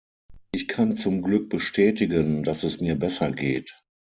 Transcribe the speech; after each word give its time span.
Ich 0.51 0.67
kann 0.67 0.97
zum 0.97 1.21
Glück 1.21 1.49
bestätigen, 1.49 2.41
dass 2.41 2.63
es 2.63 2.81
mir 2.81 2.97
besser 2.97 3.31
geht. 3.31 3.79